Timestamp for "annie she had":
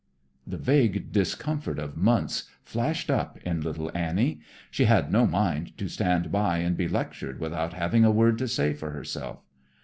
3.93-5.11